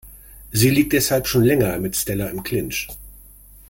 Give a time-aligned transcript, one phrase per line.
[0.51, 2.87] Sie liegt deshalb schon länger mit Stella im Clinch.